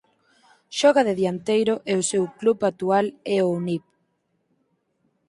Xoga 0.79 1.01
de 1.07 1.13
dianteiro 1.21 1.75
e 1.91 1.93
o 2.01 2.07
seu 2.11 2.23
club 2.39 2.57
actual 2.71 3.05
é 3.37 3.37
o 3.47 3.51
Univ. 3.59 3.83